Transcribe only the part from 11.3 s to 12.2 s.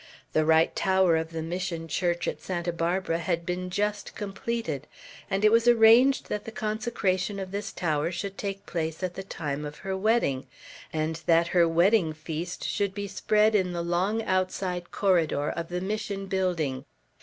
her wedding